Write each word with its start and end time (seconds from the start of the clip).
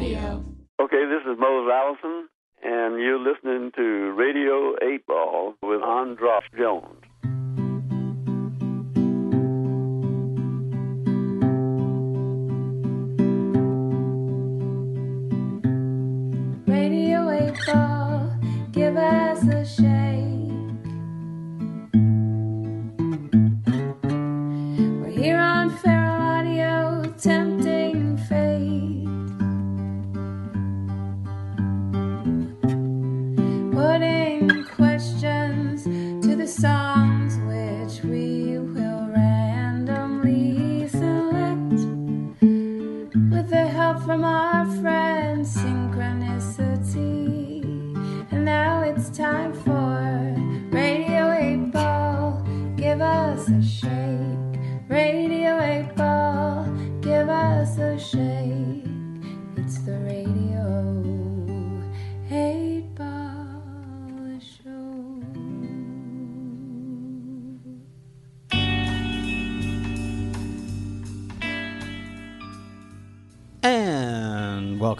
Radio. 0.00 0.42
Okay, 0.80 1.04
this 1.04 1.20
is 1.30 1.38
Mose 1.38 1.70
Allison, 1.70 2.26
and 2.62 2.98
you're 3.02 3.18
listening 3.18 3.70
to 3.76 4.12
Radio 4.16 4.74
8 4.82 5.06
Ball 5.06 5.54
with 5.62 5.82
Andras 5.82 6.44
Jones. 6.56 7.04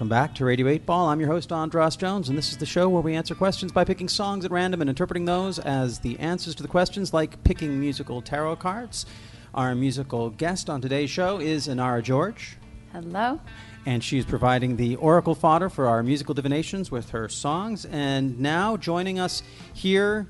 Welcome 0.00 0.08
back 0.08 0.34
to 0.36 0.46
Radio 0.46 0.66
8 0.66 0.86
Ball. 0.86 1.08
I'm 1.10 1.20
your 1.20 1.28
host, 1.28 1.52
Andras 1.52 1.94
Jones, 1.94 2.30
and 2.30 2.38
this 2.38 2.50
is 2.52 2.56
the 2.56 2.64
show 2.64 2.88
where 2.88 3.02
we 3.02 3.14
answer 3.14 3.34
questions 3.34 3.70
by 3.70 3.84
picking 3.84 4.08
songs 4.08 4.46
at 4.46 4.50
random 4.50 4.80
and 4.80 4.88
interpreting 4.88 5.26
those 5.26 5.58
as 5.58 5.98
the 5.98 6.18
answers 6.18 6.54
to 6.54 6.62
the 6.62 6.70
questions, 6.70 7.12
like 7.12 7.44
picking 7.44 7.78
musical 7.78 8.22
tarot 8.22 8.56
cards. 8.56 9.04
Our 9.52 9.74
musical 9.74 10.30
guest 10.30 10.70
on 10.70 10.80
today's 10.80 11.10
show 11.10 11.38
is 11.38 11.68
Inara 11.68 12.02
George, 12.02 12.56
Hello. 12.94 13.42
and 13.84 14.02
she's 14.02 14.24
providing 14.24 14.76
the 14.76 14.96
oracle 14.96 15.34
fodder 15.34 15.68
for 15.68 15.86
our 15.86 16.02
musical 16.02 16.32
divinations 16.32 16.90
with 16.90 17.10
her 17.10 17.28
songs. 17.28 17.84
And 17.84 18.40
now 18.40 18.78
joining 18.78 19.20
us 19.20 19.42
here 19.74 20.26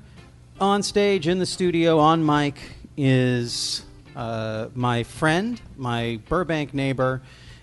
on 0.59 0.83
stage 0.83 1.29
in 1.29 1.39
the 1.39 1.45
studio 1.45 1.97
on 1.97 2.25
mic 2.25 2.59
is 2.97 3.85
uh, 4.17 4.67
my 4.75 5.03
friend, 5.03 5.61
my 5.77 6.19
Burbank 6.27 6.73
neighbor, 6.73 7.21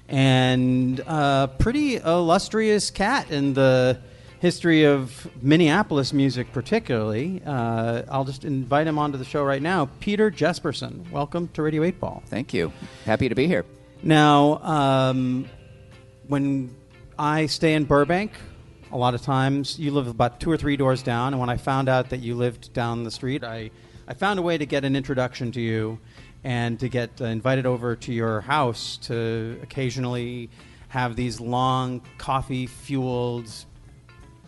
and 0.08 1.00
a 1.00 1.50
pretty 1.58 1.96
illustrious 1.96 2.90
cat 2.90 3.30
in 3.30 3.54
the 3.54 3.98
history 4.40 4.84
of 4.84 5.28
Minneapolis 5.42 6.12
music, 6.12 6.52
particularly. 6.52 7.42
Uh, 7.44 8.02
I'll 8.10 8.24
just 8.24 8.44
invite 8.44 8.86
him 8.86 8.98
onto 8.98 9.18
the 9.18 9.24
show 9.24 9.42
right 9.42 9.60
now. 9.60 9.90
Peter 10.00 10.30
Jesperson, 10.30 11.10
welcome 11.10 11.48
to 11.48 11.62
Radio 11.62 11.82
8 11.82 12.00
Ball. 12.00 12.22
Thank 12.26 12.54
you. 12.54 12.72
Happy 13.04 13.28
to 13.28 13.34
be 13.34 13.46
here. 13.46 13.64
Now, 14.02 14.58
um, 14.62 15.48
when 16.28 16.74
I 17.18 17.46
stay 17.46 17.74
in 17.74 17.84
Burbank, 17.84 18.32
a 18.92 18.96
lot 18.96 19.14
of 19.14 19.22
times 19.22 19.78
you 19.78 19.90
live 19.90 20.06
about 20.06 20.40
two 20.40 20.50
or 20.50 20.56
three 20.56 20.76
doors 20.76 21.02
down, 21.02 21.34
and 21.34 21.40
when 21.40 21.50
I 21.50 21.56
found 21.56 21.88
out 21.88 22.10
that 22.10 22.20
you 22.20 22.34
lived 22.34 22.72
down 22.72 23.02
the 23.02 23.10
street, 23.10 23.44
I, 23.44 23.70
I 24.06 24.14
found 24.14 24.38
a 24.38 24.42
way 24.42 24.56
to 24.56 24.64
get 24.64 24.84
an 24.84 24.96
introduction 24.96 25.52
to 25.52 25.60
you 25.60 25.98
and 26.48 26.80
to 26.80 26.88
get 26.88 27.10
uh, 27.20 27.26
invited 27.26 27.66
over 27.66 27.94
to 27.94 28.10
your 28.10 28.40
house 28.40 28.96
to 28.96 29.60
occasionally 29.62 30.48
have 30.88 31.14
these 31.14 31.42
long 31.42 32.00
coffee 32.16 32.66
fueled 32.66 33.52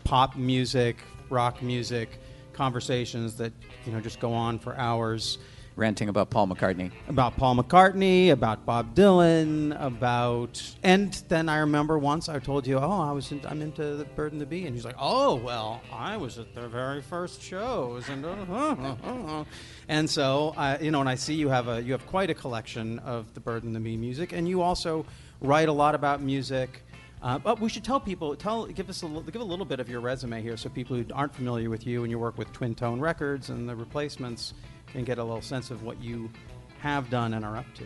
pop 0.03 0.34
music, 0.34 0.97
rock 1.28 1.62
music 1.62 2.19
conversations 2.55 3.37
that 3.37 3.53
you 3.84 3.93
know 3.93 4.00
just 4.00 4.19
go 4.19 4.33
on 4.33 4.59
for 4.59 4.75
hours 4.77 5.37
Ranting 5.80 6.10
about 6.10 6.28
Paul 6.28 6.46
McCartney. 6.46 6.91
about 7.08 7.38
Paul 7.38 7.56
McCartney, 7.56 8.32
about 8.32 8.66
Bob 8.66 8.94
Dylan, 8.94 9.74
about 9.82 10.62
and 10.82 11.10
then 11.28 11.48
I 11.48 11.60
remember 11.60 11.98
once 11.98 12.28
I 12.28 12.38
told 12.38 12.66
you, 12.66 12.78
oh, 12.78 13.00
I 13.00 13.12
was 13.12 13.32
in, 13.32 13.41
I'm 13.46 13.62
into 13.62 13.96
the 13.96 14.04
Bird 14.04 14.32
and 14.32 14.40
the 14.42 14.44
Bee, 14.44 14.66
and 14.66 14.74
he's 14.74 14.84
like, 14.84 14.96
oh, 14.98 15.36
well, 15.36 15.80
I 15.90 16.19
was 16.19 16.38
at 16.38 16.54
their 16.54 16.69
very 16.69 17.00
first 17.00 17.40
shows, 17.40 18.10
and 18.10 18.26
uh, 18.26 18.28
uh, 18.50 18.76
uh, 19.02 19.40
uh. 19.40 19.44
and 19.88 20.08
so 20.08 20.52
I, 20.54 20.78
you 20.80 20.90
know, 20.90 21.00
and 21.00 21.08
I 21.08 21.14
see 21.14 21.32
you 21.32 21.48
have 21.48 21.69
a 21.69 21.80
you 21.80 21.92
have 21.92 22.06
quite 22.06 22.28
a 22.28 22.34
collection 22.34 22.98
of 22.98 23.32
the 23.32 23.40
Bird 23.40 23.64
and 23.64 23.74
the 23.74 23.80
Bee 23.80 23.96
music, 23.96 24.34
and 24.34 24.46
you 24.46 24.60
also 24.60 25.06
write 25.40 25.70
a 25.70 25.72
lot 25.72 25.94
about 25.94 26.20
music. 26.20 26.82
Uh, 27.22 27.38
but 27.38 27.60
we 27.60 27.69
should 27.69 27.84
tell 27.84 28.00
people, 28.00 28.34
tell, 28.34 28.64
give 28.64 28.88
us 28.88 29.02
a, 29.02 29.06
give 29.30 29.42
a 29.42 29.44
little 29.44 29.66
bit 29.66 29.78
of 29.78 29.90
your 29.90 30.00
resume 30.00 30.40
here, 30.40 30.56
so 30.56 30.70
people 30.70 30.96
who 30.96 31.04
aren't 31.12 31.34
familiar 31.34 31.69
with 31.69 31.86
you 31.86 32.02
and 32.02 32.10
your 32.10 32.19
work 32.19 32.38
with 32.38 32.50
Twin 32.52 32.74
Tone 32.74 32.98
Records 32.98 33.50
and 33.50 33.69
the 33.69 33.76
Replacements 33.76 34.54
can 34.92 35.04
get 35.04 35.18
a 35.18 35.24
little 35.24 35.42
sense 35.42 35.70
of 35.70 35.82
what 35.82 36.00
you 36.02 36.30
have 36.78 37.10
done 37.10 37.34
and 37.34 37.44
are 37.44 37.56
up 37.56 37.66
to. 37.74 37.84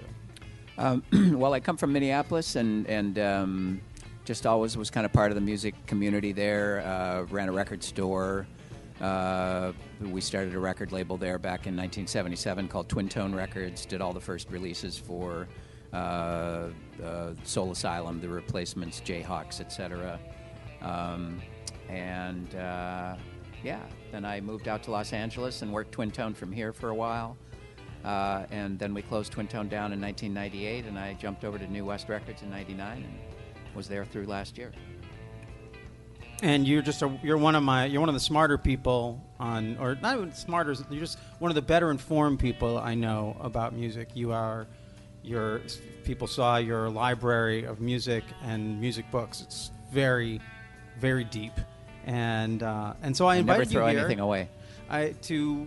Um, 0.78 1.02
well, 1.38 1.52
I 1.52 1.60
come 1.60 1.76
from 1.76 1.92
Minneapolis 1.92 2.56
and, 2.56 2.86
and 2.86 3.18
um, 3.18 3.80
just 4.24 4.46
always 4.46 4.76
was 4.76 4.90
kind 4.90 5.04
of 5.04 5.12
part 5.12 5.30
of 5.30 5.34
the 5.34 5.40
music 5.40 5.74
community 5.86 6.32
there. 6.32 6.80
Uh, 6.86 7.22
ran 7.24 7.48
a 7.48 7.52
record 7.52 7.82
store. 7.82 8.46
Uh, 9.00 9.72
we 10.00 10.20
started 10.20 10.54
a 10.54 10.58
record 10.58 10.92
label 10.92 11.16
there 11.16 11.38
back 11.38 11.66
in 11.66 11.74
1977 11.74 12.68
called 12.68 12.88
Twin 12.88 13.08
Tone 13.08 13.34
Records. 13.34 13.84
Did 13.84 14.00
all 14.00 14.12
the 14.12 14.20
first 14.20 14.50
releases 14.50 14.96
for 14.96 15.48
uh, 15.92 16.70
uh, 17.02 17.32
Soul 17.44 17.72
Asylum, 17.72 18.20
The 18.20 18.28
Replacements, 18.28 19.00
Jayhawks, 19.00 19.60
etc. 19.60 20.18
Um, 20.80 21.42
and 21.88 22.54
uh, 22.54 23.16
yeah, 23.64 23.80
then 24.12 24.24
I 24.24 24.40
moved 24.40 24.68
out 24.68 24.82
to 24.84 24.90
Los 24.90 25.12
Angeles 25.12 25.62
and 25.62 25.72
worked 25.72 25.92
Twin 25.92 26.10
Tone 26.10 26.34
from 26.34 26.52
here 26.52 26.72
for 26.72 26.90
a 26.90 26.94
while. 26.94 27.36
Uh, 28.04 28.44
and 28.50 28.78
then 28.78 28.92
we 28.92 29.00
closed 29.00 29.32
Twin 29.32 29.48
Tone 29.48 29.68
down 29.68 29.92
in 29.92 30.00
1998, 30.00 30.84
and 30.84 30.98
I 30.98 31.14
jumped 31.14 31.42
over 31.42 31.58
to 31.58 31.66
New 31.66 31.86
West 31.86 32.10
Records 32.10 32.42
in 32.42 32.50
'99 32.50 32.98
and 32.98 33.18
was 33.74 33.88
there 33.88 34.04
through 34.04 34.26
last 34.26 34.58
year. 34.58 34.72
And 36.42 36.68
you're 36.68 36.82
just 36.82 37.00
a, 37.00 37.18
you're 37.22 37.38
one 37.38 37.54
of 37.54 37.62
my 37.62 37.86
you're 37.86 38.00
one 38.00 38.10
of 38.10 38.14
the 38.14 38.20
smarter 38.20 38.58
people 38.58 39.24
on 39.40 39.78
or 39.78 39.94
not 40.02 40.18
even 40.18 40.32
smarter 40.34 40.74
you're 40.90 41.00
just 41.00 41.18
one 41.38 41.50
of 41.50 41.54
the 41.54 41.62
better 41.62 41.90
informed 41.90 42.38
people 42.38 42.76
I 42.76 42.94
know 42.94 43.36
about 43.40 43.72
music. 43.72 44.08
You 44.12 44.32
are 44.32 44.66
your 45.22 45.62
people 46.04 46.26
saw 46.26 46.58
your 46.58 46.90
library 46.90 47.64
of 47.64 47.80
music 47.80 48.24
and 48.42 48.78
music 48.78 49.10
books. 49.10 49.40
It's 49.40 49.70
very 49.90 50.40
very 50.98 51.24
deep. 51.24 51.52
And 52.06 52.62
uh, 52.62 52.94
and 53.02 53.16
so 53.16 53.26
I 53.26 53.36
invite 53.36 53.46
never 53.54 53.62
invited 53.62 53.72
throw 53.72 53.86
you 53.86 53.90
here 53.92 54.00
anything 54.00 54.20
away. 54.20 54.48
I, 54.90 55.14
to 55.22 55.66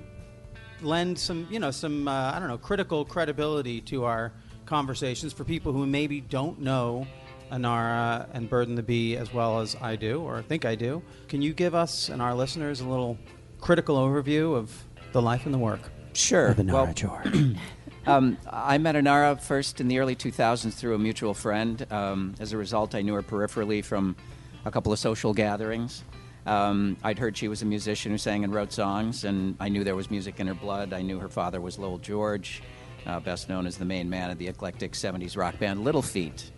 lend 0.82 1.18
some, 1.18 1.48
you 1.50 1.60
know, 1.60 1.72
some, 1.72 2.08
uh, 2.08 2.32
I 2.34 2.40
don't 2.40 2.48
know, 2.48 2.58
critical 2.58 3.04
credibility 3.04 3.82
to 3.82 4.06
our 4.06 4.32
conversations 4.66 5.34
for 5.34 5.44
people 5.44 5.74
who 5.74 5.88
maybe 5.88 6.22
don't 6.22 6.60
know 6.62 7.08
Inara 7.52 8.28
and 8.34 8.50
Bird 8.50 8.68
and 8.68 8.78
the 8.78 8.84
Bee 8.84 9.18
as 9.18 9.34
well 9.34 9.60
as 9.60 9.76
I 9.82 9.96
do, 9.96 10.22
or 10.22 10.42
think 10.44 10.66
I 10.66 10.76
do. 10.76 11.02
Can 11.28 11.42
you 11.42 11.54
give 11.54 11.74
us 11.74 12.10
and 12.10 12.22
our 12.22 12.36
listeners 12.36 12.82
a 12.82 12.88
little 12.88 13.18
critical 13.60 13.96
overview 13.98 14.56
of 14.56 14.72
the 15.14 15.22
life 15.22 15.46
and 15.46 15.54
the 15.54 15.58
work 15.60 15.80
Sure. 16.14 16.48
of 16.48 16.58
Inara 16.58 16.74
Well, 16.74 16.94
George? 16.94 17.56
Um, 18.08 18.38
I 18.50 18.78
met 18.78 18.96
Inara 18.96 19.38
first 19.42 19.82
in 19.82 19.90
the 19.90 20.00
early 20.00 20.16
2000s 20.16 20.72
through 20.76 20.96
a 20.96 20.98
mutual 20.98 21.34
friend. 21.34 21.86
Um, 21.92 22.36
as 22.40 22.54
a 22.54 22.58
result, 22.58 22.96
I 22.96 23.02
knew 23.02 23.14
her 23.16 23.22
peripherally 23.22 23.84
from 23.84 24.16
a 24.64 24.72
couple 24.72 24.94
of 24.94 25.00
social 25.00 25.34
gatherings. 25.34 26.06
Um, 26.48 26.96
I'd 27.04 27.20
heard 27.20 27.36
she 27.36 27.50
was 27.50 27.62
a 27.62 27.66
musician 27.66 28.14
who 28.14 28.18
sang 28.18 28.46
and 28.46 28.54
wrote 28.54 28.72
songs, 28.72 29.26
and 29.26 29.58
I 29.60 29.68
knew 29.68 29.84
there 29.84 29.98
was 29.98 30.10
music 30.10 30.40
in 30.40 30.48
her 30.48 30.54
blood. 30.54 30.94
I 30.94 31.02
knew 31.02 31.20
her 31.20 31.28
father 31.28 31.60
was 31.60 31.78
Lowell 31.78 31.98
George, 31.98 32.64
uh, 33.06 33.20
best 33.20 33.50
known 33.50 33.68
as 33.68 33.76
the 33.76 33.84
main 33.84 34.10
man 34.10 34.32
of 34.32 34.38
the 34.38 34.48
eclectic 34.48 34.94
70s 34.94 35.36
rock 35.36 35.60
band 35.60 35.84
Little 35.84 36.02
Feat. 36.02 36.52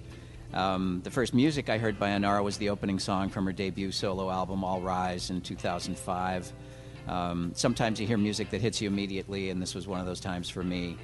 Um, 0.54 1.02
the 1.04 1.10
first 1.10 1.34
music 1.34 1.70
I 1.70 1.80
heard 1.80 1.98
by 1.98 2.10
Inara 2.10 2.44
was 2.44 2.58
the 2.58 2.70
opening 2.70 3.00
song 3.00 3.30
from 3.30 3.48
her 3.48 3.52
debut 3.52 3.92
solo 3.92 4.30
album, 4.30 4.64
All 4.64 4.80
Rise, 4.80 5.32
in 5.32 5.42
2005. 5.42 6.54
Um, 7.08 7.52
sometimes 7.56 8.00
you 8.00 8.06
hear 8.06 8.18
music 8.20 8.52
that 8.52 8.62
hits 8.62 8.80
you 8.82 8.88
immediately, 8.88 9.50
and 9.50 9.60
this 9.60 9.74
was 9.74 9.88
one 9.88 10.00
of 10.00 10.06
those 10.06 10.20
times 10.20 10.52
for 10.52 10.64
me. 10.64 10.98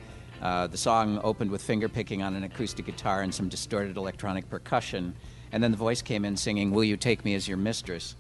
Uh, 0.44 0.68
the 0.68 0.78
song 0.78 1.20
opened 1.24 1.50
with 1.50 1.64
finger 1.64 1.90
picking 1.90 2.22
on 2.22 2.36
an 2.36 2.44
acoustic 2.44 2.86
guitar 2.86 3.24
and 3.24 3.34
some 3.34 3.50
distorted 3.50 3.98
electronic 3.98 4.48
percussion, 4.48 5.16
and 5.52 5.64
then 5.64 5.72
the 5.72 5.78
voice 5.78 6.04
came 6.04 6.24
in 6.24 6.38
singing, 6.38 6.70
Will 6.70 6.84
You 6.84 6.98
Take 6.98 7.26
Me 7.26 7.34
as 7.34 7.48
Your 7.48 7.58
Mistress? 7.58 8.16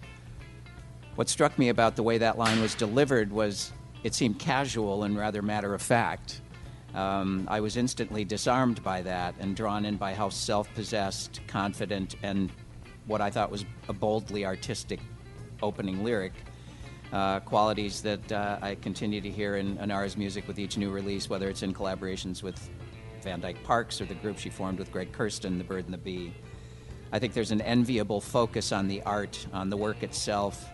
What 1.16 1.30
struck 1.30 1.58
me 1.58 1.70
about 1.70 1.96
the 1.96 2.04
way 2.04 2.18
that 2.18 2.38
line 2.38 2.62
was 2.62 2.76
delivered 2.76 3.32
was 3.32 3.72
it 4.04 4.14
seemed 4.14 4.38
casual 4.38 5.06
and 5.06 5.18
rather 5.18 5.42
matter 5.42 5.74
of 5.74 5.82
fact. 5.82 6.42
Um, 6.94 7.48
I 7.50 7.62
was 7.62 7.78
instantly 7.78 8.26
disarmed 8.26 8.84
by 8.84 9.02
that 9.04 9.36
and 9.40 9.56
drawn 9.56 9.86
in 9.86 9.96
by 9.96 10.14
how 10.14 10.28
self 10.28 10.74
possessed, 10.76 11.40
confident, 11.48 12.16
and 12.22 12.52
what 13.08 13.22
I 13.22 13.30
thought 13.30 13.50
was 13.50 13.66
a 13.88 13.94
boldly 13.94 14.46
artistic 14.46 15.00
opening 15.64 16.04
lyric. 16.04 16.34
Uh, 17.14 17.40
qualities 17.40 18.02
that 18.02 18.32
uh, 18.32 18.58
I 18.62 18.76
continue 18.76 19.22
to 19.22 19.30
hear 19.30 19.56
in 19.56 19.78
Inara's 19.78 20.18
music 20.18 20.46
with 20.50 20.60
each 20.60 20.78
new 20.78 20.90
release, 20.90 21.30
whether 21.30 21.48
it's 21.48 21.64
in 21.64 21.74
collaborations 21.74 22.44
with 22.44 22.70
Van 23.22 23.40
Dyke 23.40 23.64
Parks 23.64 24.02
or 24.02 24.06
the 24.06 24.16
group 24.16 24.38
she 24.38 24.50
formed 24.50 24.80
with 24.80 24.92
Greg 24.92 25.14
Kurstin, 25.14 25.58
The 25.58 25.64
Bird 25.64 25.86
and 25.86 25.94
the 25.94 25.98
Bee. 25.98 26.34
I 27.14 27.20
think 27.20 27.34
there's 27.34 27.52
an 27.52 27.62
enviable 27.62 28.20
focus 28.20 28.74
on 28.74 28.90
the 28.90 29.02
art, 29.04 29.48
on 29.54 29.70
the 29.70 29.78
work 29.78 30.04
itself. 30.04 30.70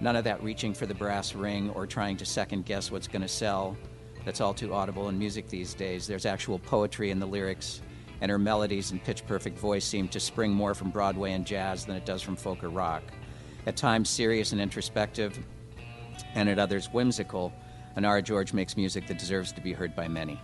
None 0.00 0.16
of 0.16 0.24
that 0.24 0.42
reaching 0.42 0.74
for 0.74 0.86
the 0.86 0.94
brass 0.94 1.34
ring 1.34 1.70
or 1.70 1.86
trying 1.86 2.16
to 2.18 2.26
second 2.26 2.66
guess 2.66 2.90
what's 2.90 3.08
going 3.08 3.22
to 3.22 3.28
sell. 3.28 3.76
That's 4.24 4.40
all 4.40 4.52
too 4.52 4.74
audible 4.74 5.08
in 5.08 5.18
music 5.18 5.48
these 5.48 5.72
days. 5.72 6.06
There's 6.06 6.26
actual 6.26 6.58
poetry 6.58 7.10
in 7.10 7.18
the 7.18 7.26
lyrics, 7.26 7.80
and 8.20 8.30
her 8.30 8.38
melodies 8.38 8.90
and 8.90 9.02
pitch 9.02 9.26
perfect 9.26 9.58
voice 9.58 9.84
seem 9.84 10.08
to 10.08 10.20
spring 10.20 10.52
more 10.52 10.74
from 10.74 10.90
Broadway 10.90 11.32
and 11.32 11.46
jazz 11.46 11.86
than 11.86 11.96
it 11.96 12.04
does 12.04 12.22
from 12.22 12.36
folk 12.36 12.62
or 12.62 12.68
rock. 12.68 13.02
At 13.66 13.76
times 13.76 14.08
serious 14.08 14.52
and 14.52 14.60
introspective, 14.60 15.38
and 16.34 16.48
at 16.48 16.58
others 16.58 16.86
whimsical, 16.92 17.52
Inara 17.96 18.22
George 18.22 18.52
makes 18.52 18.76
music 18.76 19.06
that 19.06 19.18
deserves 19.18 19.52
to 19.52 19.60
be 19.60 19.72
heard 19.72 19.96
by 19.96 20.08
many. 20.08 20.40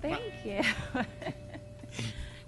Thank 0.00 0.22
you. 0.44 0.62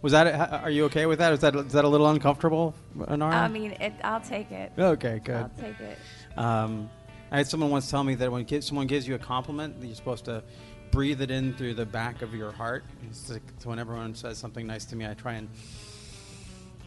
Was 0.02 0.12
that? 0.12 0.62
Are 0.64 0.70
you 0.70 0.84
okay 0.86 1.06
with 1.06 1.18
that? 1.18 1.32
Is 1.32 1.40
that 1.40 1.54
is 1.54 1.72
that 1.72 1.84
a 1.84 1.88
little 1.88 2.08
uncomfortable, 2.08 2.74
Inara? 2.98 3.32
I 3.32 3.48
mean, 3.48 3.72
it, 3.72 3.92
I'll 4.02 4.20
take 4.20 4.50
it. 4.50 4.72
okay, 4.78 5.20
good. 5.22 5.36
I'll 5.36 5.50
take 5.60 5.78
it. 5.80 5.98
Um, 6.38 6.88
I 7.30 7.36
had 7.38 7.46
someone 7.46 7.70
once 7.70 7.90
tell 7.90 8.02
me 8.02 8.14
that 8.16 8.32
when 8.32 8.62
someone 8.62 8.86
gives 8.86 9.06
you 9.06 9.14
a 9.14 9.18
compliment, 9.18 9.76
you're 9.80 9.94
supposed 9.94 10.24
to 10.24 10.42
breathe 10.90 11.20
it 11.20 11.30
in 11.30 11.54
through 11.54 11.74
the 11.74 11.86
back 11.86 12.22
of 12.22 12.34
your 12.34 12.50
heart. 12.50 12.84
Like, 13.28 13.42
so 13.58 13.68
when 13.68 13.78
everyone 13.78 14.14
says 14.14 14.38
something 14.38 14.66
nice 14.66 14.84
to 14.86 14.96
me, 14.96 15.06
I 15.06 15.14
try 15.14 15.34
and 15.34 15.48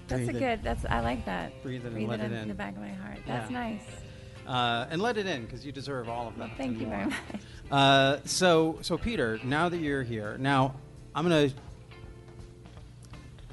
That's 0.08 0.28
a 0.28 0.34
good. 0.34 0.64
That's 0.64 0.86
I 0.86 1.00
like 1.02 1.24
that. 1.26 1.62
Breathe 1.64 1.84
it 1.84 1.88
and 1.88 1.96
Breathe 1.96 2.10
let 2.10 2.20
it 2.20 2.32
it 2.32 2.42
in 2.42 2.48
the 2.48 2.54
back 2.54 2.76
of 2.76 2.82
my 2.82 2.90
heart. 2.90 3.20
That's 3.28 3.50
Yeah. 3.50 3.60
nice. 3.60 3.82
uh, 4.48 4.88
and 4.90 5.02
let 5.02 5.18
it 5.18 5.26
in 5.26 5.46
because 5.46 5.66
you 5.66 5.72
deserve 5.72 6.10
all 6.10 6.28
of 6.28 6.38
that. 6.38 6.58
Thank 6.58 6.80
you 6.80 6.88
more. 6.88 6.98
very 6.98 7.06
much. 7.10 7.20
Uh, 7.72 8.18
so, 8.26 8.78
so 8.82 8.98
Peter, 8.98 9.40
now 9.44 9.70
that 9.70 9.78
you're 9.78 10.04
here, 10.04 10.38
now 10.40 10.76
I'm 11.16 11.24
gonna. 11.24 11.50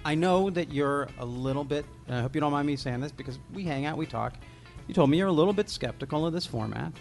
I 0.05 0.15
know 0.15 0.51
that 0.51 0.73
you're 0.73 1.09
a 1.19 1.25
little 1.25 1.65
bit. 1.65 1.85
And 2.07 2.17
I 2.17 2.21
hope 2.23 2.35
you 2.35 2.41
don't 2.41 2.53
mind 2.53 2.67
me 2.67 2.77
saying 2.77 3.01
this 3.01 3.13
because 3.13 3.39
we 3.53 3.65
hang 3.65 3.87
out, 3.87 3.97
we 3.97 4.07
talk. 4.07 4.35
You 4.89 4.95
told 4.95 5.11
me 5.11 5.19
you're 5.19 5.29
a 5.29 5.33
little 5.33 5.53
bit 5.53 5.69
skeptical 5.71 6.27
of 6.27 6.33
this 6.33 6.47
format, 6.47 6.93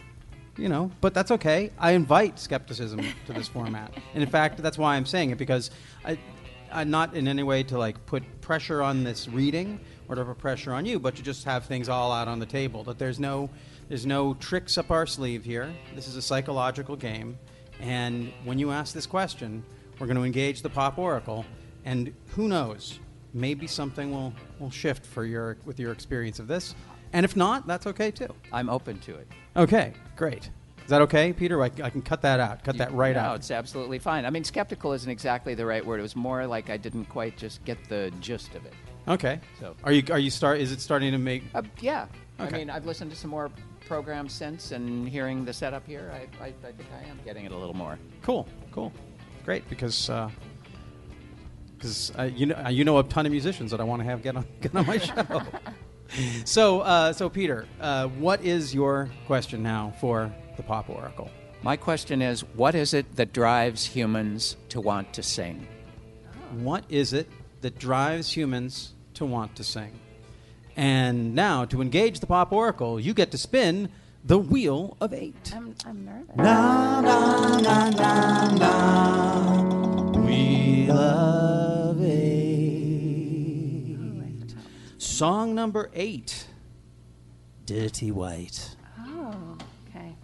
you 0.57 0.69
know, 0.69 0.91
but 1.01 1.13
that's 1.13 1.31
okay. 1.31 1.71
I 1.79 1.91
invite 1.91 2.39
skepticism 2.39 3.01
to 3.25 3.33
this 3.33 3.47
format, 3.47 3.91
and 4.13 4.21
in 4.21 4.29
fact, 4.29 4.61
that's 4.61 4.77
why 4.77 4.95
I'm 4.95 5.07
saying 5.07 5.31
it 5.31 5.39
because 5.39 5.71
I, 6.05 6.19
I'm 6.71 6.91
not 6.91 7.15
in 7.15 7.27
any 7.27 7.41
way 7.41 7.63
to 7.63 7.79
like 7.79 8.05
put 8.05 8.41
pressure 8.41 8.83
on 8.83 9.03
this 9.03 9.27
reading 9.27 9.79
or 10.07 10.13
to 10.13 10.23
put 10.23 10.37
pressure 10.37 10.73
on 10.73 10.85
you, 10.85 10.99
but 10.99 11.15
to 11.15 11.23
just 11.23 11.45
have 11.45 11.65
things 11.65 11.89
all 11.89 12.11
out 12.11 12.27
on 12.27 12.37
the 12.37 12.45
table. 12.45 12.83
That 12.83 12.99
there's 12.99 13.19
no, 13.19 13.49
there's 13.87 14.05
no 14.05 14.35
tricks 14.35 14.77
up 14.77 14.91
our 14.91 15.07
sleeve 15.07 15.43
here. 15.43 15.73
This 15.95 16.07
is 16.07 16.15
a 16.15 16.21
psychological 16.21 16.95
game, 16.95 17.39
and 17.79 18.31
when 18.43 18.59
you 18.59 18.69
ask 18.69 18.93
this 18.93 19.07
question, 19.07 19.63
we're 19.99 20.05
going 20.07 20.17
to 20.17 20.23
engage 20.23 20.61
the 20.61 20.69
pop 20.69 20.99
oracle, 20.99 21.43
and 21.85 22.13
who 22.29 22.47
knows, 22.47 22.99
maybe 23.33 23.67
something 23.67 24.11
will 24.11 24.33
will 24.59 24.71
shift 24.71 25.05
for 25.05 25.25
your 25.25 25.57
with 25.65 25.79
your 25.79 25.91
experience 25.91 26.39
of 26.39 26.47
this, 26.47 26.75
and 27.13 27.23
if 27.23 27.35
not, 27.35 27.67
that's 27.67 27.87
okay 27.87 28.11
too. 28.11 28.33
I'm 28.51 28.69
open 28.69 28.99
to 28.99 29.15
it. 29.15 29.27
Okay, 29.55 29.93
great. 30.15 30.49
Is 30.83 30.91
that 30.91 31.01
okay, 31.03 31.33
Peter? 31.33 31.61
I, 31.61 31.65
I 31.83 31.89
can 31.91 32.01
cut 32.01 32.23
that 32.23 32.39
out. 32.39 32.63
Cut 32.63 32.77
that 32.79 32.91
right 32.93 33.15
no, 33.15 33.21
out. 33.21 33.29
No, 33.29 33.35
it's 33.35 33.51
absolutely 33.51 33.99
fine. 33.99 34.25
I 34.25 34.31
mean, 34.31 34.43
skeptical 34.43 34.91
isn't 34.93 35.09
exactly 35.09 35.53
the 35.53 35.65
right 35.65 35.85
word. 35.85 35.99
It 35.99 36.03
was 36.03 36.15
more 36.15 36.47
like 36.47 36.71
I 36.71 36.77
didn't 36.77 37.05
quite 37.05 37.37
just 37.37 37.63
get 37.63 37.77
the 37.89 38.11
gist 38.19 38.55
of 38.55 38.65
it. 38.65 38.73
Okay. 39.07 39.39
So- 39.59 39.75
are 39.83 39.91
you 39.91 40.03
are 40.09 40.17
you 40.17 40.31
start? 40.31 40.59
Is 40.59 40.71
it 40.71 40.81
starting 40.81 41.11
to 41.11 41.19
make? 41.19 41.43
Uh, 41.53 41.61
yeah. 41.79 42.07
Okay. 42.39 42.55
I 42.55 42.57
mean, 42.57 42.69
I've 42.71 42.85
listened 42.85 43.11
to 43.11 43.17
some 43.17 43.29
more 43.29 43.51
programs 43.87 44.33
since, 44.33 44.71
and 44.71 45.07
hearing 45.07 45.45
the 45.45 45.53
setup 45.53 45.85
here, 45.85 46.11
I, 46.13 46.43
I, 46.43 46.47
I 46.47 46.71
think 46.71 46.89
I 46.93 47.07
am 47.09 47.19
getting 47.25 47.45
it 47.45 47.51
a 47.51 47.57
little 47.57 47.75
more. 47.75 47.99
Cool, 48.23 48.47
cool, 48.71 48.93
great. 49.43 49.69
Because 49.69 50.09
because 51.79 52.11
uh, 52.19 52.23
you 52.23 52.45
know 52.45 52.55
uh, 52.55 52.69
you 52.69 52.83
know 52.83 52.99
a 52.99 53.03
ton 53.03 53.25
of 53.25 53.31
musicians 53.31 53.71
that 53.71 53.79
I 53.79 53.83
want 53.83 54.01
to 54.01 54.05
have 54.05 54.21
get 54.21 54.35
on 54.35 54.45
get 54.61 54.75
on 54.75 54.85
my 54.85 54.97
show. 54.97 55.41
so 56.45 56.81
uh, 56.81 57.13
so 57.13 57.29
Peter, 57.29 57.67
uh, 57.79 58.07
what 58.07 58.43
is 58.43 58.73
your 58.73 59.09
question 59.25 59.63
now 59.63 59.93
for 59.99 60.31
the 60.57 60.63
Pop 60.63 60.89
Oracle? 60.89 61.31
My 61.61 61.77
question 61.77 62.21
is 62.21 62.41
what 62.41 62.75
is 62.75 62.93
it 62.93 63.15
that 63.15 63.33
drives 63.33 63.85
humans 63.85 64.57
to 64.69 64.81
want 64.81 65.13
to 65.13 65.23
sing? 65.23 65.67
What 66.51 66.83
is 66.89 67.13
it 67.13 67.29
that 67.61 67.79
drives 67.79 68.31
humans 68.35 68.93
to 69.15 69.25
want 69.25 69.55
to 69.55 69.63
sing? 69.63 69.99
And 70.75 71.35
now 71.35 71.65
to 71.65 71.81
engage 71.81 72.19
the 72.19 72.27
Pop 72.27 72.51
Oracle, 72.51 72.99
you 72.99 73.13
get 73.13 73.31
to 73.31 73.37
spin 73.37 73.89
the 74.23 74.37
wheel 74.37 74.97
of 74.99 75.13
eight. 75.13 75.51
I'm 75.55 75.75
I'm 75.85 76.05
nervous. 76.05 76.35
Na, 76.35 77.01
na, 77.01 77.01
na, 77.01 77.47
na, 77.47 77.48
Song 85.19 85.53
number 85.53 85.91
eight 85.93 86.47
Dirty 87.65 88.09
White. 88.09 88.77
Oh, 88.99 89.57
okay. 89.89 90.15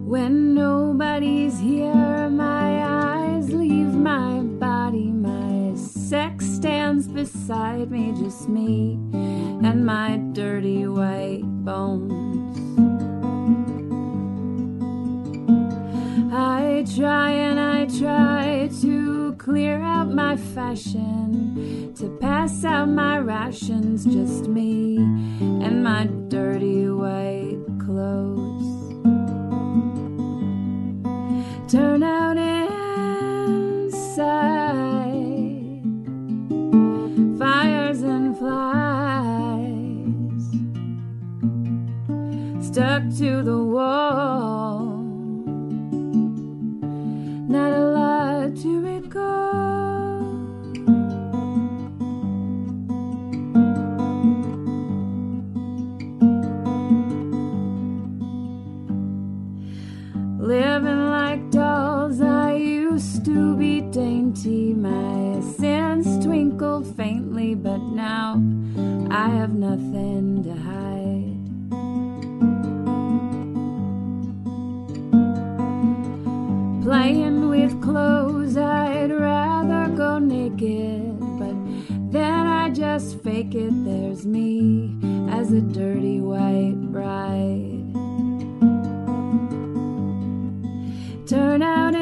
When 0.00 0.54
nobody's 0.54 1.58
here, 1.58 2.30
my 2.30 2.86
eyes 2.86 3.52
leave 3.52 3.92
my 3.92 4.38
body. 4.40 5.12
My 5.12 5.74
sex 5.74 6.46
stands 6.46 7.06
beside 7.06 7.90
me, 7.90 8.12
just 8.12 8.48
me 8.48 8.92
and 9.12 9.84
my 9.84 10.16
dirty 10.32 10.86
white 10.86 11.42
bones. 11.44 12.45
Try 16.94 17.30
and 17.30 17.58
I 17.58 17.86
try 17.98 18.70
to 18.80 19.34
clear 19.38 19.80
out 19.82 20.08
my 20.08 20.36
fashion, 20.36 21.92
to 21.96 22.08
pass 22.20 22.64
out 22.64 22.88
my 22.88 23.18
rations, 23.18 24.04
just 24.04 24.48
me 24.48 24.98
and 24.98 25.82
my 25.82 26.06
dirty 26.28 26.88
white 26.88 27.58
clothes. 27.84 28.62
Turn 31.70 32.02
out 32.04 32.36
inside, 32.36 32.55
to 63.26 63.56
be 63.56 63.80
dainty. 63.80 64.72
My 64.72 65.40
sins 65.58 66.24
twinkled 66.24 66.96
faintly, 66.96 67.56
but 67.56 67.78
now 67.78 68.40
I 69.10 69.28
have 69.30 69.52
nothing 69.52 70.44
to 70.44 70.54
hide. 70.54 71.34
Playing 76.84 77.48
with 77.48 77.82
clothes, 77.82 78.56
I'd 78.56 79.10
rather 79.10 79.92
go 79.96 80.20
naked, 80.20 81.18
but 81.40 81.56
then 82.12 82.46
I 82.46 82.70
just 82.70 83.20
fake 83.24 83.56
it. 83.56 83.72
There's 83.84 84.24
me 84.24 84.96
as 85.30 85.50
a 85.50 85.60
dirty 85.60 86.20
white 86.20 86.80
bride. 86.92 87.82
Turn 91.26 91.60
out 91.60 91.96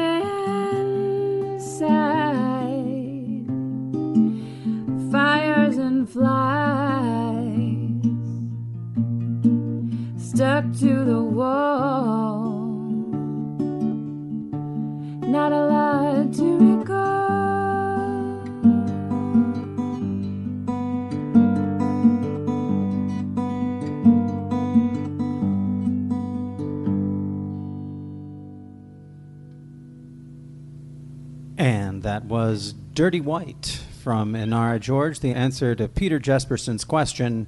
was 32.03 32.73
Dirty 32.93 33.21
White 33.21 33.81
from 34.03 34.33
Inara 34.33 34.79
George, 34.79 35.19
the 35.19 35.33
answer 35.33 35.75
to 35.75 35.87
Peter 35.87 36.19
Jesperson's 36.19 36.83
question 36.83 37.47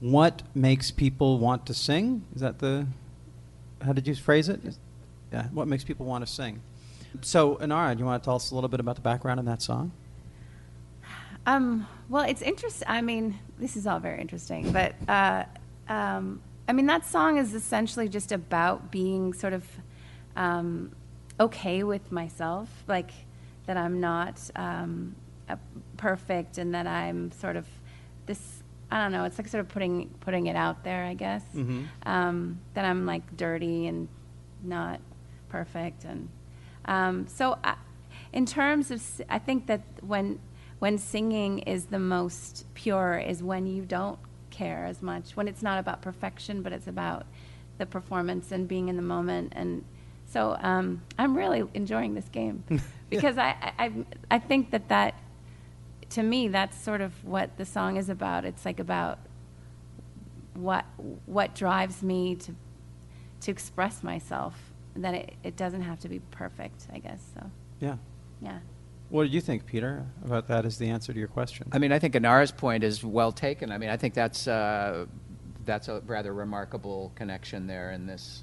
What 0.00 0.42
makes 0.54 0.90
people 0.90 1.38
want 1.38 1.66
to 1.66 1.74
sing? 1.74 2.24
Is 2.34 2.40
that 2.40 2.60
the. 2.60 2.86
How 3.82 3.92
did 3.92 4.06
you 4.06 4.14
phrase 4.14 4.48
it? 4.48 4.60
Yeah, 5.32 5.48
what 5.48 5.68
makes 5.68 5.84
people 5.84 6.06
want 6.06 6.26
to 6.26 6.32
sing? 6.32 6.62
So, 7.20 7.56
Inara, 7.56 7.94
do 7.94 8.00
you 8.00 8.06
want 8.06 8.22
to 8.22 8.24
tell 8.24 8.36
us 8.36 8.50
a 8.50 8.54
little 8.54 8.68
bit 8.68 8.80
about 8.80 8.96
the 8.96 9.02
background 9.02 9.38
of 9.38 9.46
that 9.46 9.62
song? 9.62 9.92
Um, 11.46 11.86
well, 12.08 12.24
it's 12.24 12.42
interesting. 12.42 12.88
I 12.88 13.02
mean, 13.02 13.38
this 13.58 13.76
is 13.76 13.86
all 13.86 14.00
very 14.00 14.20
interesting, 14.20 14.72
but 14.72 14.94
uh, 15.08 15.44
um, 15.88 16.40
I 16.68 16.72
mean, 16.72 16.86
that 16.86 17.06
song 17.06 17.38
is 17.38 17.54
essentially 17.54 18.08
just 18.08 18.32
about 18.32 18.90
being 18.90 19.32
sort 19.32 19.52
of 19.52 19.64
um, 20.36 20.92
okay 21.38 21.82
with 21.82 22.10
myself, 22.10 22.68
like 22.88 23.10
that 23.66 23.76
I'm 23.76 24.00
not 24.00 24.40
um, 24.56 25.14
perfect 25.96 26.58
and 26.58 26.74
that 26.74 26.86
I'm 26.86 27.32
sort 27.32 27.56
of 27.56 27.66
this. 28.26 28.62
I 28.90 29.02
don't 29.02 29.10
know. 29.10 29.24
It's 29.24 29.36
like 29.36 29.48
sort 29.48 29.60
of 29.60 29.68
putting 29.68 30.08
putting 30.20 30.46
it 30.46 30.56
out 30.56 30.84
there, 30.84 31.04
I 31.04 31.14
guess. 31.14 31.42
Mm-hmm. 31.54 31.84
Um, 32.04 32.60
that 32.74 32.84
I'm 32.84 33.04
like 33.04 33.36
dirty 33.36 33.86
and 33.86 34.08
not 34.62 35.00
perfect, 35.48 36.04
and 36.04 36.28
um, 36.84 37.26
so 37.26 37.58
I, 37.64 37.76
in 38.32 38.46
terms 38.46 38.90
of, 38.90 39.02
I 39.28 39.38
think 39.38 39.66
that 39.66 39.82
when 40.02 40.38
when 40.78 40.98
singing 40.98 41.60
is 41.60 41.86
the 41.86 41.98
most 41.98 42.66
pure 42.74 43.18
is 43.18 43.42
when 43.42 43.66
you 43.66 43.84
don't 43.84 44.18
care 44.50 44.84
as 44.84 45.02
much, 45.02 45.36
when 45.36 45.48
it's 45.48 45.62
not 45.62 45.78
about 45.78 46.02
perfection, 46.02 46.62
but 46.62 46.72
it's 46.72 46.86
about 46.86 47.26
the 47.78 47.86
performance 47.86 48.52
and 48.52 48.68
being 48.68 48.88
in 48.88 48.96
the 48.96 49.02
moment. 49.02 49.52
And 49.56 49.84
so 50.26 50.56
um, 50.60 51.02
I'm 51.18 51.36
really 51.36 51.64
enjoying 51.74 52.14
this 52.14 52.28
game 52.28 52.64
because 53.10 53.38
I, 53.38 53.72
I, 53.78 53.92
I 54.30 54.38
think 54.38 54.70
that 54.70 54.88
that, 54.88 55.14
to 56.10 56.22
me, 56.22 56.48
that's 56.48 56.80
sort 56.80 57.00
of 57.00 57.12
what 57.24 57.56
the 57.56 57.64
song 57.64 57.96
is 57.96 58.08
about. 58.08 58.44
It's 58.44 58.64
like 58.64 58.80
about 58.80 59.18
what, 60.54 60.84
what 61.26 61.54
drives 61.54 62.02
me 62.02 62.36
to, 62.36 62.54
to 63.42 63.50
express 63.50 64.02
myself, 64.02 64.54
that 64.96 65.14
it, 65.14 65.34
it 65.44 65.56
doesn't 65.56 65.82
have 65.82 66.00
to 66.00 66.08
be 66.08 66.20
perfect, 66.30 66.86
I 66.92 66.98
guess. 66.98 67.20
So, 67.34 67.50
yeah. 67.80 67.96
Yeah. 68.40 68.58
What 69.08 69.24
do 69.24 69.28
you 69.30 69.40
think, 69.40 69.66
Peter, 69.66 70.04
about 70.24 70.48
that 70.48 70.64
as 70.64 70.78
the 70.78 70.88
answer 70.88 71.12
to 71.12 71.18
your 71.18 71.28
question? 71.28 71.68
I 71.72 71.78
mean, 71.78 71.92
I 71.92 71.98
think 71.98 72.14
Inara's 72.14 72.50
point 72.50 72.82
is 72.82 73.04
well 73.04 73.30
taken. 73.30 73.70
I 73.70 73.78
mean, 73.78 73.88
I 73.88 73.96
think 73.96 74.14
that's 74.14 74.48
uh, 74.48 75.06
that's 75.64 75.88
a 75.88 76.00
rather 76.06 76.34
remarkable 76.34 77.12
connection 77.14 77.66
there 77.66 77.92
in 77.92 78.06
this, 78.06 78.42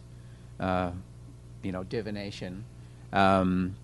uh, 0.60 0.92
you 1.64 1.72
know, 1.74 1.84
divination. 1.84 2.64
Um, 3.12 3.76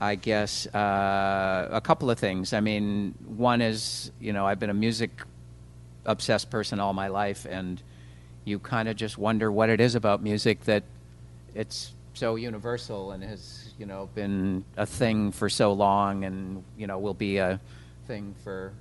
I 0.00 0.14
guess 0.14 0.66
uh, 0.66 1.68
a 1.70 1.80
couple 1.80 2.10
of 2.10 2.18
things. 2.18 2.54
I 2.54 2.60
mean, 2.60 3.14
one 3.36 3.60
is 3.60 4.10
you 4.18 4.32
know 4.32 4.46
I've 4.46 4.58
been 4.58 4.70
a 4.70 4.74
music 4.74 5.10
obsessed 6.06 6.50
person 6.50 6.80
all 6.80 6.94
my 6.94 7.08
life, 7.08 7.46
and 7.48 7.82
you 8.44 8.58
kind 8.58 8.88
of 8.88 8.96
just 8.96 9.18
wonder 9.18 9.52
what 9.52 9.68
it 9.68 9.80
is 9.80 9.94
about 9.94 10.22
music 10.22 10.64
that 10.64 10.84
it's 11.54 11.92
so 12.14 12.36
universal 12.36 13.12
and 13.12 13.22
has 13.22 13.72
you 13.78 13.86
know 13.86 14.08
been 14.14 14.64
a 14.76 14.86
thing 14.86 15.32
for 15.32 15.50
so 15.50 15.72
long, 15.74 16.24
and 16.24 16.64
you 16.78 16.86
know 16.86 16.98
will 16.98 17.14
be 17.14 17.36
a 17.36 17.60
thing 18.06 18.34
for 18.42 18.72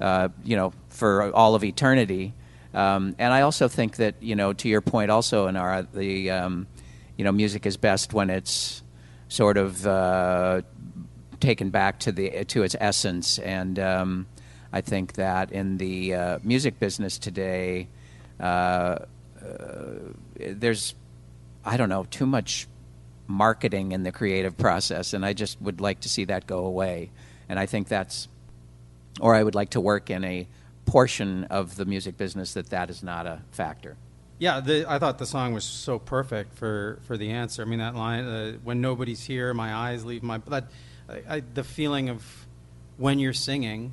uh, 0.00 0.28
you 0.44 0.56
know 0.56 0.72
for 0.88 1.30
all 1.34 1.54
of 1.54 1.62
eternity. 1.62 2.32
Um, 2.72 3.16
and 3.18 3.32
I 3.32 3.42
also 3.42 3.68
think 3.68 3.96
that 3.96 4.14
you 4.20 4.34
know 4.34 4.54
to 4.54 4.68
your 4.68 4.80
point 4.80 5.10
also 5.10 5.46
our 5.54 5.82
the 5.82 6.30
um, 6.30 6.66
you 7.18 7.24
know 7.24 7.32
music 7.32 7.66
is 7.66 7.76
best 7.76 8.14
when 8.14 8.30
it's 8.30 8.82
sort 9.28 9.56
of 9.56 9.86
uh, 9.86 10.62
taken 11.40 11.70
back 11.70 12.00
to 12.00 12.12
the 12.12 12.44
to 12.46 12.62
its 12.62 12.74
essence 12.80 13.38
and 13.38 13.78
um, 13.78 14.26
I 14.72 14.80
think 14.80 15.14
that 15.14 15.52
in 15.52 15.78
the 15.78 16.14
uh, 16.14 16.38
music 16.42 16.78
business 16.78 17.18
today 17.18 17.88
uh, 18.40 18.42
uh, 18.42 19.04
there's 20.38 20.94
I 21.68 21.76
don't 21.76 21.90
know, 21.90 22.04
too 22.04 22.24
much 22.24 22.66
marketing 23.26 23.92
in 23.92 24.02
the 24.02 24.10
creative 24.10 24.56
process, 24.56 25.12
and 25.12 25.24
I 25.24 25.34
just 25.34 25.60
would 25.60 25.82
like 25.82 26.00
to 26.00 26.08
see 26.08 26.24
that 26.24 26.46
go 26.46 26.64
away. 26.64 27.10
And 27.46 27.58
I 27.58 27.66
think 27.66 27.88
that's, 27.88 28.26
or 29.20 29.34
I 29.34 29.42
would 29.42 29.54
like 29.54 29.70
to 29.70 29.80
work 29.80 30.08
in 30.08 30.24
a 30.24 30.48
portion 30.86 31.44
of 31.44 31.76
the 31.76 31.84
music 31.84 32.16
business 32.16 32.54
that 32.54 32.70
that 32.70 32.88
is 32.88 33.02
not 33.02 33.26
a 33.26 33.42
factor. 33.50 33.98
Yeah, 34.38 34.60
the, 34.60 34.84
I 34.88 34.98
thought 34.98 35.18
the 35.18 35.26
song 35.26 35.52
was 35.52 35.64
so 35.64 35.98
perfect 35.98 36.54
for, 36.54 37.00
for 37.02 37.16
the 37.16 37.30
answer. 37.30 37.62
I 37.62 37.64
mean, 37.64 37.80
that 37.80 37.96
line, 37.96 38.24
uh, 38.24 38.52
"When 38.62 38.80
nobody's 38.80 39.24
here, 39.24 39.52
my 39.52 39.74
eyes 39.74 40.04
leave 40.04 40.22
my," 40.22 40.38
that, 40.48 40.68
I, 41.08 41.36
I, 41.36 41.42
the 41.54 41.64
feeling 41.64 42.08
of 42.08 42.24
when 42.98 43.18
you're 43.18 43.32
singing, 43.32 43.92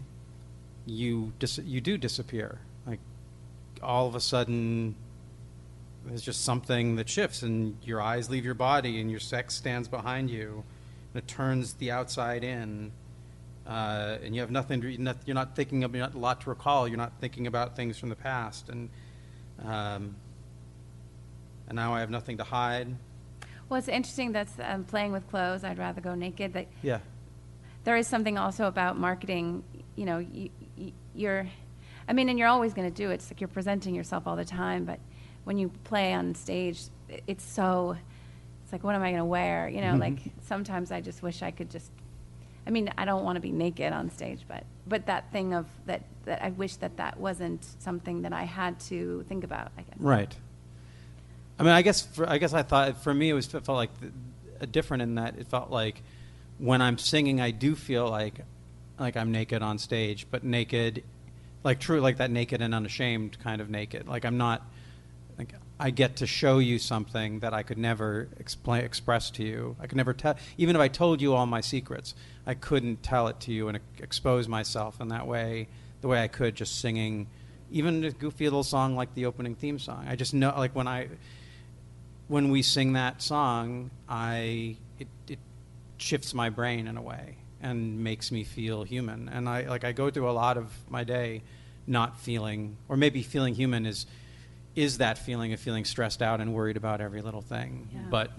you 0.86 1.34
dis- 1.40 1.60
you 1.66 1.82
do 1.82 1.98
disappear. 1.98 2.60
Like 2.86 3.00
all 3.82 4.08
of 4.08 4.14
a 4.14 4.20
sudden, 4.20 4.96
there's 6.06 6.22
just 6.22 6.44
something 6.44 6.96
that 6.98 7.10
shifts 7.10 7.42
and 7.42 7.78
your 7.84 8.02
eyes 8.02 8.30
leave 8.30 8.46
your 8.46 8.54
body 8.54 9.02
and 9.02 9.10
your 9.10 9.20
sex 9.20 9.56
stands 9.56 9.88
behind 9.88 10.30
you 10.30 10.64
and 11.14 11.24
it 11.24 11.28
turns 11.28 11.74
the 11.74 11.92
outside 11.92 12.44
in 12.44 12.92
uh, 13.68 14.18
and 14.24 14.36
you 14.36 14.42
have 14.42 14.52
nothing 14.52 14.82
to, 14.82 14.92
you're 14.92 15.36
not 15.36 15.56
thinking 15.56 15.84
of 15.84 15.96
a 15.96 16.10
lot 16.14 16.42
to 16.42 16.50
recall 16.50 16.88
you're 16.88 16.98
not 16.98 17.14
thinking 17.20 17.48
about 17.48 17.76
things 17.76 17.98
from 17.98 18.10
the 18.10 18.16
past 18.16 18.70
and 18.70 18.90
um, 19.64 20.16
and 21.68 21.76
now 21.76 21.94
I 21.94 22.00
have 22.00 22.10
nothing 22.10 22.38
to 22.38 22.44
hide 22.44 22.94
well 23.70 23.78
it's 23.78 23.88
interesting 23.88 24.32
that's 24.32 24.54
um, 24.62 24.84
playing 24.84 25.12
with 25.12 25.28
clothes 25.30 25.64
I'd 25.64 25.78
rather 25.78 26.02
go 26.02 26.16
naked 26.16 26.54
that 26.54 26.68
yeah 26.82 27.00
there 27.84 27.98
is 27.98 28.08
something 28.08 28.38
also 28.38 28.66
about 28.66 28.98
marketing 28.98 29.64
you 29.96 30.06
know 30.06 30.20
you, 30.20 30.50
you're 31.14 31.48
I 32.08 32.14
mean 32.14 32.30
and 32.30 32.38
you're 32.38 32.48
always 32.48 32.74
going 32.74 32.88
to 32.88 32.94
do 32.94 33.12
it 33.12 33.16
it's 33.16 33.30
like 33.30 33.42
you're 33.42 33.48
presenting 33.48 33.96
yourself 33.96 34.28
all 34.28 34.36
the 34.36 34.46
time 34.46 34.86
but 34.86 35.00
when 35.46 35.58
you 35.58 35.70
play 35.86 36.14
on 36.14 36.36
stage, 36.36 36.82
it's 37.28 37.44
so, 37.46 37.96
it's 38.64 38.74
like, 38.74 38.84
what 38.84 38.96
am 38.96 39.02
I 39.02 39.12
going 39.12 39.20
to 39.20 39.26
wear? 39.26 39.70
You 39.70 39.80
know, 39.80 39.92
mm-hmm. 39.92 40.00
like 40.00 40.20
sometimes 40.42 40.92
I 40.92 41.00
just 41.00 41.24
wish 41.24 41.42
I 41.42 41.52
could 41.52 41.70
just, 41.70 41.92
I 42.68 42.72
mean, 42.72 42.92
I 42.98 43.06
don't 43.06 43.24
want 43.24 43.38
to 43.38 43.40
be 43.40 43.52
naked 43.52 43.94
on 43.94 44.10
stage, 44.10 44.42
but, 44.48 44.64
but 44.88 45.06
that 45.06 45.32
thing 45.32 45.54
of 45.54 45.68
that, 45.86 46.02
that 46.26 46.44
I 46.44 46.50
wish 46.50 46.76
that 46.78 46.98
that 46.98 47.20
wasn't 47.20 47.64
something 47.80 48.24
that 48.24 48.34
I 48.34 48.44
had 48.44 48.80
to 48.82 49.24
think 49.30 49.44
about, 49.44 49.72
I 49.78 49.84
guess. 49.84 50.00
Right. 50.00 50.36
I 51.58 51.64
mean, 51.64 51.72
I 51.72 51.82
guess, 51.82 52.02
for, 52.02 52.30
I 52.30 52.38
guess 52.38 52.54
I 52.54 52.64
thought, 52.64 53.04
for 53.04 53.14
me, 53.14 53.30
it 53.30 53.34
was, 53.34 53.54
it 53.54 53.66
felt 53.66 53.78
like 53.78 53.92
the, 54.60 54.68
different 54.68 55.04
in 55.04 55.16
that 55.16 55.38
it 55.38 55.48
felt 55.48 55.70
like 55.70 56.02
when 56.58 56.82
I'm 56.82 56.98
singing, 56.98 57.42
I 57.42 57.52
do 57.52 57.76
feel 57.76 58.10
like, 58.10 58.42
like 59.00 59.18
I'm 59.18 59.32
naked 59.32 59.62
on 59.62 59.78
stage, 59.78 60.28
but 60.30 60.44
naked, 60.44 61.04
like 61.64 61.80
true, 61.80 62.00
like 62.00 62.18
that 62.18 62.32
naked 62.32 62.62
and 62.62 62.74
unashamed 62.74 63.38
kind 63.40 63.62
of 63.62 63.70
naked. 63.70 64.08
Like 64.08 64.26
I'm 64.26 64.38
not, 64.38 64.64
like 65.38 65.54
I 65.80 65.90
get 65.90 66.18
to 66.18 66.28
show 66.28 66.60
you 66.60 66.80
something 66.80 67.40
that 67.40 67.54
I 67.54 67.64
could 67.64 67.78
never 67.78 68.30
explain, 68.40 68.84
express 68.84 69.30
to 69.32 69.44
you. 69.44 69.76
I 69.80 69.88
could 69.88 69.98
never 69.98 70.14
tell, 70.14 70.36
even 70.58 70.76
if 70.76 70.82
I 70.82 70.88
told 70.88 71.22
you 71.22 71.34
all 71.34 71.46
my 71.46 71.62
secrets, 71.62 72.16
I 72.46 72.54
couldn't 72.54 73.04
tell 73.04 73.28
it 73.28 73.40
to 73.42 73.52
you 73.52 73.68
and 73.68 73.80
expose 74.00 74.48
myself 74.48 75.02
in 75.02 75.10
that 75.10 75.28
way, 75.28 75.68
the 76.02 76.08
way 76.08 76.24
I 76.24 76.28
could 76.28 76.56
just 76.56 76.80
singing, 76.80 77.28
even 77.72 78.04
a 78.04 78.12
goofy 78.12 78.46
little 78.46 78.64
song 78.64 78.96
like 78.96 79.14
the 79.16 79.26
opening 79.26 79.56
theme 79.56 79.80
song. 79.80 80.06
I 80.08 80.16
just 80.16 80.34
know, 80.34 80.54
like 80.58 80.76
when 80.76 80.88
I, 80.88 81.10
when 82.28 82.50
we 82.50 82.62
sing 82.62 82.94
that 82.94 83.22
song, 83.22 83.92
I 84.10 84.78
it, 85.00 85.08
it 85.28 85.40
shifts 85.98 86.34
my 86.34 86.50
brain 86.50 86.88
in 86.88 86.98
a 86.98 87.02
way 87.02 87.38
and 87.62 88.04
makes 88.04 88.32
me 88.32 88.44
feel 88.44 88.84
human. 88.84 89.30
And 89.30 89.48
I 89.48 89.64
like 89.64 89.84
I 89.84 89.92
go 89.92 90.10
through 90.10 90.30
a 90.30 90.34
lot 90.34 90.58
of 90.58 90.72
my 90.90 91.04
day 91.04 91.42
not 91.88 92.20
feeling, 92.20 92.78
or 92.90 92.98
maybe 92.98 93.22
feeling 93.22 93.54
human 93.54 93.86
is 93.86 94.06
is 94.76 94.98
that 94.98 95.18
feeling 95.18 95.54
of 95.54 95.60
feeling 95.60 95.86
stressed 95.86 96.22
out 96.22 96.42
and 96.42 96.54
worried 96.54 96.76
about 96.78 97.00
every 97.00 97.22
little 97.22 97.42
thing. 97.42 97.88
Yeah. 97.94 98.02
But 98.10 98.32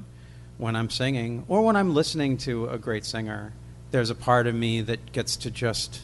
when 0.58 0.76
I'm 0.76 0.90
singing 0.90 1.44
or 1.48 1.62
when 1.62 1.76
I'm 1.76 1.94
listening 1.94 2.36
to 2.38 2.66
a 2.66 2.78
great 2.78 3.04
singer, 3.04 3.52
there's 3.90 4.10
a 4.10 4.14
part 4.14 4.46
of 4.46 4.54
me 4.54 4.80
that 4.82 5.12
gets 5.12 5.36
to 5.38 5.50
just 5.50 6.00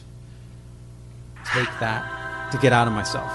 take 1.53 1.69
that 1.79 2.51
to 2.51 2.57
get 2.57 2.73
out 2.73 2.87
of 2.87 2.93
myself. 2.93 3.31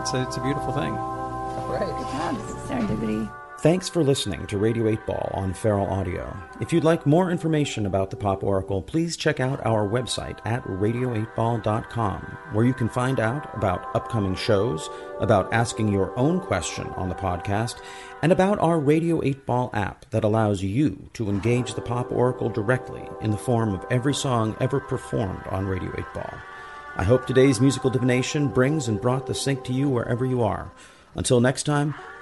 It's 0.00 0.14
a, 0.14 0.22
it's 0.22 0.36
a 0.36 0.40
beautiful 0.40 0.72
thing. 0.72 0.94
Right. 0.94 1.80
Good 1.80 2.06
job. 2.06 2.36
Serendipity. 2.68 3.39
Thanks 3.62 3.90
for 3.90 4.02
listening 4.02 4.46
to 4.46 4.56
Radio 4.56 4.88
8 4.88 5.04
Ball 5.04 5.30
on 5.34 5.52
Feral 5.52 5.86
Audio. 5.86 6.34
If 6.62 6.72
you'd 6.72 6.82
like 6.82 7.04
more 7.04 7.30
information 7.30 7.84
about 7.84 8.08
the 8.08 8.16
Pop 8.16 8.42
Oracle, 8.42 8.80
please 8.80 9.18
check 9.18 9.38
out 9.38 9.60
our 9.66 9.86
website 9.86 10.38
at 10.46 10.64
radio8ball.com, 10.64 12.38
where 12.52 12.64
you 12.64 12.72
can 12.72 12.88
find 12.88 13.20
out 13.20 13.54
about 13.54 13.94
upcoming 13.94 14.34
shows, 14.34 14.88
about 15.20 15.52
asking 15.52 15.92
your 15.92 16.18
own 16.18 16.40
question 16.40 16.86
on 16.96 17.10
the 17.10 17.14
podcast, 17.14 17.82
and 18.22 18.32
about 18.32 18.58
our 18.60 18.80
Radio 18.80 19.22
8 19.22 19.44
Ball 19.44 19.68
app 19.74 20.08
that 20.08 20.24
allows 20.24 20.62
you 20.62 21.10
to 21.12 21.28
engage 21.28 21.74
the 21.74 21.82
Pop 21.82 22.10
Oracle 22.10 22.48
directly 22.48 23.06
in 23.20 23.30
the 23.30 23.36
form 23.36 23.74
of 23.74 23.84
every 23.90 24.14
song 24.14 24.56
ever 24.58 24.80
performed 24.80 25.46
on 25.48 25.66
Radio 25.66 25.92
8 25.98 26.04
Ball. 26.14 26.34
I 26.96 27.04
hope 27.04 27.26
today's 27.26 27.60
musical 27.60 27.90
divination 27.90 28.48
brings 28.48 28.88
and 28.88 28.98
brought 28.98 29.26
the 29.26 29.34
sync 29.34 29.64
to 29.64 29.74
you 29.74 29.90
wherever 29.90 30.24
you 30.24 30.42
are. 30.42 30.72
Until 31.14 31.40
next 31.40 31.64
time, 31.64 31.94